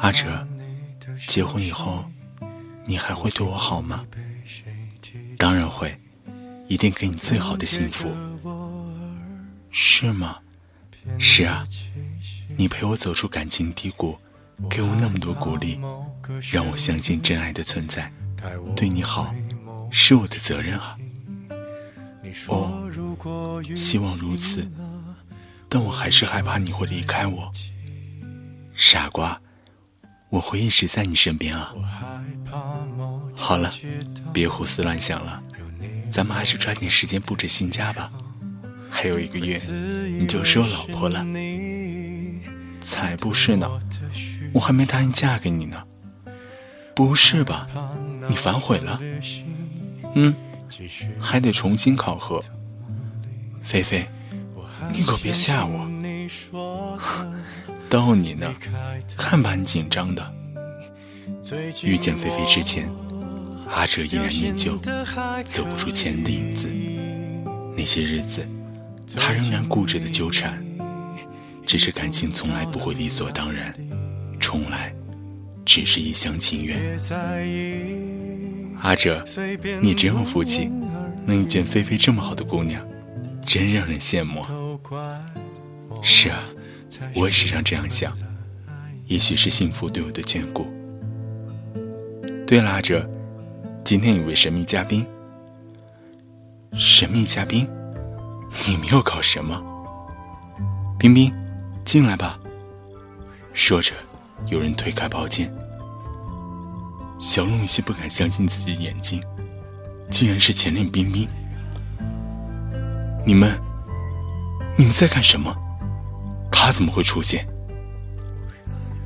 [0.00, 0.46] 阿哲，
[1.28, 2.04] 结婚以后，
[2.86, 4.02] 你还会对我好吗？
[5.36, 5.94] 当然会，
[6.68, 8.08] 一定给你最好的幸福。
[9.70, 10.38] 是吗？
[11.18, 11.66] 是啊，
[12.56, 14.18] 你陪我走出感情低谷，
[14.70, 15.78] 给我那么多鼓励，
[16.50, 18.10] 让我相信真爱的存在。
[18.74, 19.34] 对你好，
[19.90, 20.96] 是我的责任啊。
[22.48, 22.90] 哦，
[23.76, 24.66] 希望如此，
[25.68, 27.52] 但我还是害怕你会离开我。
[28.74, 29.38] 傻瓜。
[30.30, 31.74] 我会一直在你身边啊！
[33.36, 33.72] 好了，
[34.32, 35.42] 别胡思乱想了，
[36.12, 38.10] 咱们还是抓紧时间布置新家吧。
[38.88, 39.60] 还有一个月，
[40.18, 41.24] 你就是我老婆了。
[42.82, 43.68] 才不是呢，
[44.52, 45.82] 我还没答应嫁给你呢。
[46.94, 47.66] 不是吧？
[48.28, 49.00] 你反悔了？
[50.14, 50.34] 嗯，
[51.20, 52.42] 还得重新考核。
[53.62, 54.08] 菲菲，
[54.92, 55.88] 你可别吓我。
[57.90, 58.54] 逗你呢，
[59.16, 60.24] 看把你紧张的。
[61.82, 62.88] 遇见菲菲之前，
[63.68, 64.76] 阿哲依然念旧，
[65.48, 66.68] 走不出前的影子。
[67.76, 68.46] 那些日子，
[69.16, 70.62] 他仍然固执的纠缠，
[71.66, 73.74] 只是感情从来不会理所当然，
[74.40, 74.94] 从来
[75.64, 76.96] 只是一厢情愿。
[78.80, 79.24] 阿哲，
[79.82, 80.70] 你真有福气，
[81.26, 82.80] 能遇见菲菲这么好的姑娘，
[83.44, 84.46] 真让人羡慕。
[86.04, 86.44] 是啊。
[87.14, 88.16] 我也时常这样想，
[89.06, 90.66] 也许是幸福对我的眷顾。
[92.46, 93.08] 对了，阿哲，
[93.84, 95.06] 今天有位神秘嘉宾。
[96.72, 97.68] 神秘嘉宾，
[98.66, 99.60] 你没有搞什么？
[100.98, 101.32] 冰冰，
[101.84, 102.38] 进来吧。
[103.52, 103.92] 说着，
[104.46, 105.52] 有人推开包间。
[107.18, 109.22] 小龙有些不敢相信自己的眼睛，
[110.10, 111.28] 竟然是前任冰冰。
[113.26, 113.60] 你们，
[114.76, 115.54] 你们在干什么？
[116.62, 117.48] 他怎么会出现？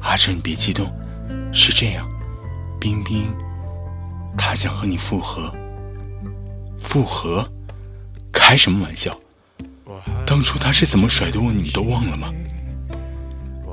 [0.00, 0.90] 阿哲，你别激动，
[1.52, 2.08] 是这样，
[2.80, 3.28] 冰冰，
[4.38, 5.52] 他想和你复合。
[6.78, 7.46] 复合？
[8.32, 9.14] 开什么玩笑？
[10.26, 12.32] 当初他是怎么甩的我，你们都忘了吗？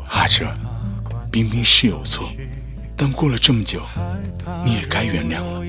[0.10, 0.54] 阿哲，
[1.32, 2.30] 冰冰是有错，
[2.98, 3.82] 但过了这么久，
[4.66, 5.64] 你也该原谅了。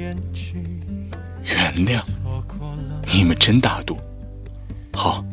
[1.44, 2.02] 原谅？
[3.14, 3.96] 你们真大度。
[4.94, 5.24] 好，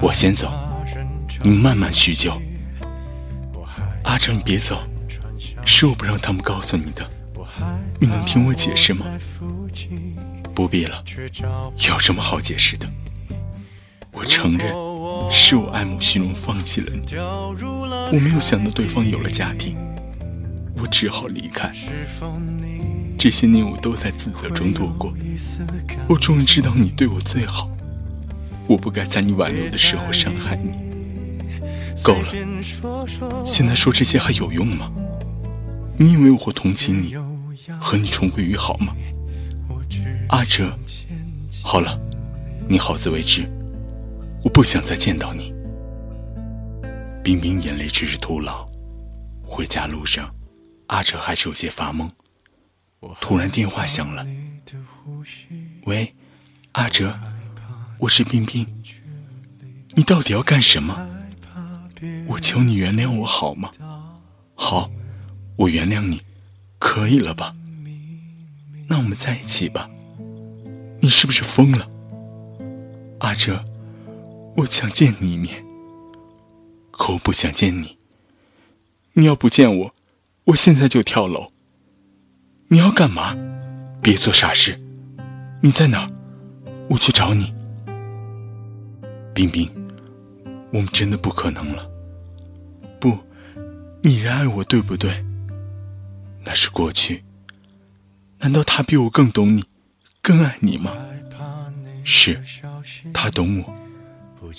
[0.00, 0.52] 我先走。
[1.42, 2.32] 你慢慢叙旧，
[4.04, 4.82] 阿成，你别走，
[5.64, 7.08] 是我不让他们告诉你的，
[8.00, 9.06] 你能听我解释吗？
[10.54, 11.02] 不必了，
[11.88, 12.88] 有什么好解释的？
[14.10, 14.72] 我承认，
[15.30, 17.16] 是我爱慕虚荣，放弃了你。
[17.16, 19.76] 我没有想到对方有了家庭，
[20.74, 21.70] 我只好离开。
[23.16, 25.14] 这些年我都在自责中度过，
[26.08, 27.70] 我终于知道你对我最好，
[28.66, 30.87] 我不该在你挽留的时候伤害你。
[32.02, 32.32] 够了，
[33.44, 34.90] 现在说这些还有用吗？
[35.96, 37.14] 你以为我会同情你，
[37.80, 38.94] 和你重归于好吗？
[40.28, 40.72] 阿哲，
[41.62, 41.98] 好了，
[42.68, 43.48] 你好自为之，
[44.44, 45.52] 我不想再见到你。
[47.24, 48.68] 冰冰眼泪只是徒劳。
[49.42, 50.32] 回家路上，
[50.88, 52.08] 阿哲还是有些发懵。
[53.20, 54.26] 突然电话响了，
[55.84, 56.14] 喂，
[56.72, 57.18] 阿哲，
[57.98, 58.66] 我是冰冰，
[59.94, 60.94] 你到底要干什么？
[62.26, 63.70] 我求你原谅我好吗？
[64.54, 64.90] 好，
[65.56, 66.22] 我原谅你，
[66.78, 67.54] 可以了吧？
[68.88, 69.88] 那我们在一起吧。
[71.00, 71.88] 你是不是疯了，
[73.20, 73.64] 阿哲？
[74.56, 75.64] 我想见你一面，
[76.90, 77.98] 可我不想见你。
[79.12, 79.94] 你要不见我，
[80.46, 81.52] 我现在就跳楼。
[82.68, 83.36] 你要干嘛？
[84.02, 84.80] 别做傻事。
[85.60, 86.10] 你在哪？
[86.90, 87.52] 我去找你。
[89.34, 89.70] 冰冰。
[90.72, 91.88] 我们真的不可能了。
[93.00, 93.18] 不，
[94.02, 95.24] 你仍爱我，对不对？
[96.44, 97.24] 那是过去。
[98.38, 99.64] 难道他比我更懂你，
[100.22, 100.92] 更爱你吗？
[102.04, 102.42] 是，
[103.12, 103.74] 他懂我，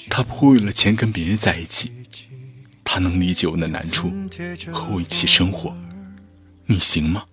[0.10, 1.92] 他不会为了钱跟别人在一起，
[2.84, 4.12] 他能理解我的难处，
[4.72, 5.76] 和我一起生活。
[6.66, 7.26] 你行吗？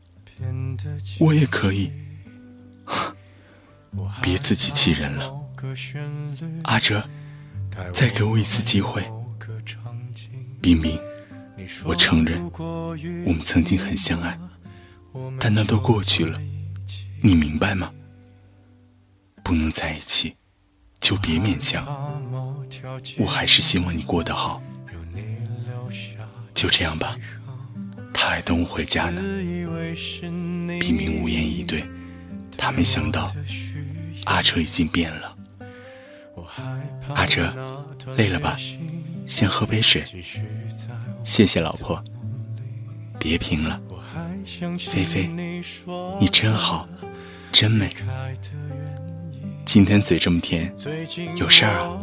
[1.18, 1.90] 我也可以。
[4.22, 5.32] 别自欺欺人了，
[6.64, 7.08] 阿哲，
[7.92, 9.04] 再给我一次机会。
[10.60, 10.98] 冰冰，
[11.84, 12.42] 我承认
[13.24, 14.36] 我们曾经很相爱，
[15.38, 16.40] 但那都过去了，
[17.22, 17.92] 你明白吗？
[19.44, 20.34] 不能在一起，
[21.00, 21.84] 就别勉强。
[23.18, 24.60] 我还是希望你过得好。
[26.52, 27.16] 就这样吧，
[28.12, 29.20] 他还等我回家呢。
[30.80, 31.84] 冰冰无言以对，
[32.56, 33.32] 他没想到。
[34.24, 35.35] 阿哲已经变了。
[37.14, 37.52] 阿哲，
[38.16, 38.56] 累了吧？
[39.26, 40.04] 先喝杯水。
[41.24, 42.02] 谢谢老婆。
[43.18, 43.80] 别拼了。
[44.78, 45.28] 菲菲，
[46.20, 46.88] 你真好，
[47.50, 47.92] 真美。
[49.64, 50.72] 今天嘴这么甜，
[51.34, 51.98] 有事儿啊？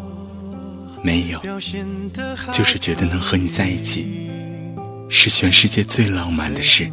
[1.02, 1.40] 没有，
[2.52, 4.30] 就是觉得能和你在一起，
[5.10, 6.92] 是全世界最浪漫的事。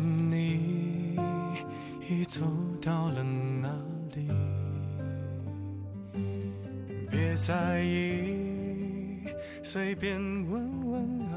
[7.30, 9.22] 别在意，
[9.62, 10.18] 随便
[10.50, 11.29] 问问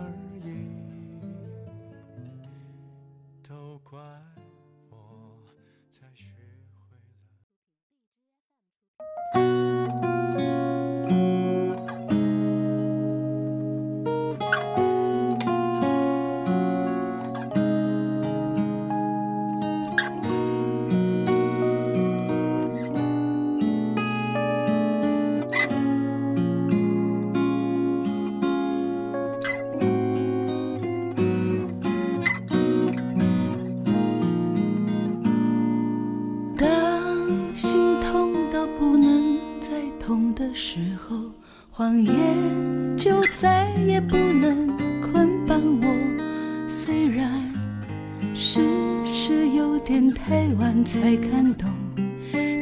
[50.94, 51.68] 才看懂，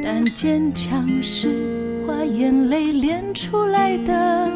[0.01, 1.50] 但坚强是
[2.07, 4.50] 花眼泪练出来的。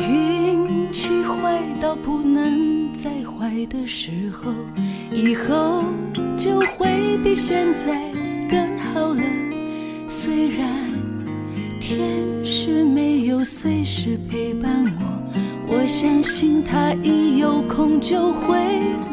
[0.00, 4.52] 运气坏到不能再坏的时候，
[5.12, 5.84] 以后
[6.36, 8.10] 就会比现在
[8.48, 9.22] 更好了。
[10.08, 10.90] 虽然。
[11.80, 11.98] 天
[12.44, 18.56] 使没有随时陪伴我，我相信他一有空就会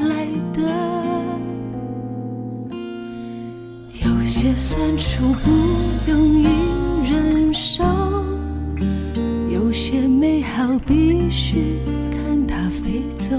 [0.07, 1.06] 来的。
[4.37, 5.49] 有些酸楚不
[6.11, 6.45] 容易
[7.11, 7.83] 忍受，
[9.51, 11.79] 有些美好必须
[12.11, 13.35] 看它飞走。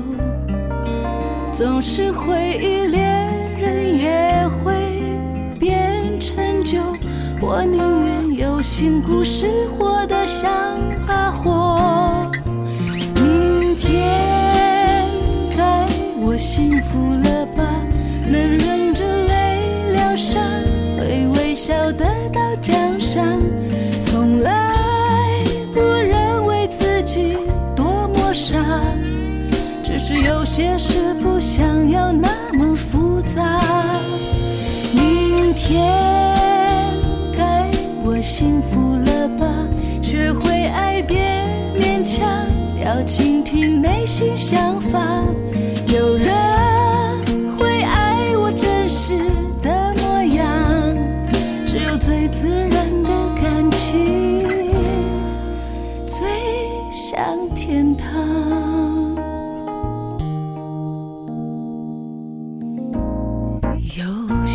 [1.53, 5.01] 总是回忆，恋人也会
[5.61, 6.81] 变陈旧。
[7.41, 10.51] 我宁愿有新故事，活得像
[11.07, 12.29] 把火。
[13.15, 15.09] 明天
[15.57, 15.87] 该
[16.21, 17.47] 我幸福了
[23.09, 23.41] 奖赏。
[24.01, 24.75] 从来
[25.73, 27.37] 不认为自己
[27.75, 28.59] 多么傻，
[29.83, 33.61] 只是有些事不想要那么复杂。
[34.93, 35.83] 明天
[37.37, 37.71] 该
[38.05, 38.19] 我。
[38.21, 39.47] 幸福了吧？
[40.03, 41.19] 学会爱，别
[41.79, 42.29] 勉强，
[42.85, 44.68] 要倾听内心想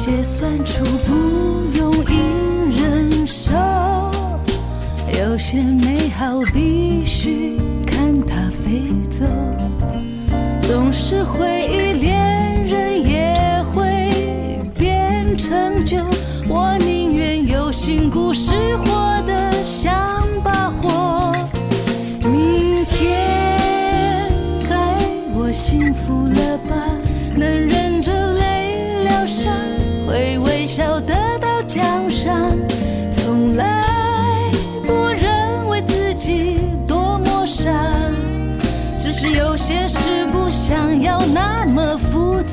[0.05, 3.53] 些酸楚不用硬忍受。
[5.17, 7.55] 有些美好必须
[7.87, 9.23] 看它飞走，
[10.59, 14.11] 总是回忆，恋人也会
[14.77, 15.97] 变成旧。
[16.49, 21.33] 我宁愿有新故事，活得像把火。
[22.23, 24.29] 明天
[24.69, 24.97] 该
[25.33, 26.42] 我幸福了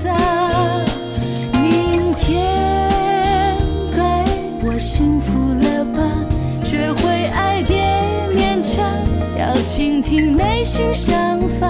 [0.02, 0.16] 杂。
[1.60, 3.56] 明天
[3.94, 4.24] 该
[4.64, 6.00] 我幸福了吧？
[6.64, 7.76] 学会爱，别
[8.34, 8.84] 勉强，
[9.36, 11.68] 要倾听内心想法。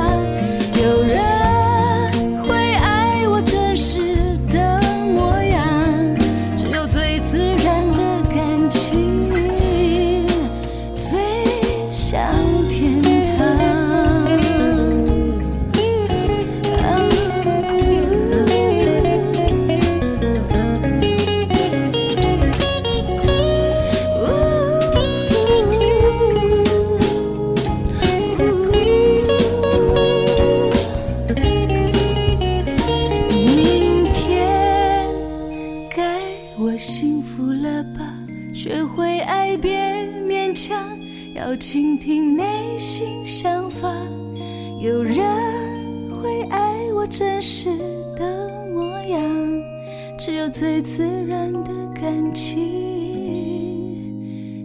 [50.21, 52.61] 只有最自然的感情，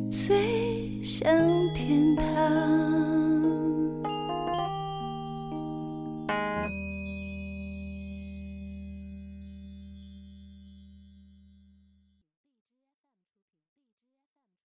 [0.09, 1.54] 最相。